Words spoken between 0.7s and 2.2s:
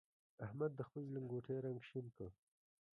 د خپلې لنګوټې رنګ شين